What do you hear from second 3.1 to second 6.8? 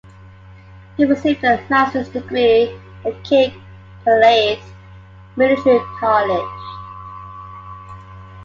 King Khalid Military College.